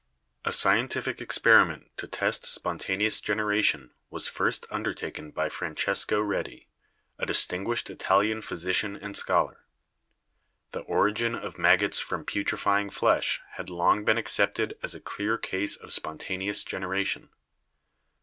[0.43, 6.67] A scientific experiment to test spontaneous generation was first undertaken by Francesco Redi,
[7.19, 9.63] a distinguished Italian physician and scholar.
[10.71, 15.75] The origin of maggots from putrefying flesh had long been accepted as a clear case
[15.75, 17.29] of spontaneous generation.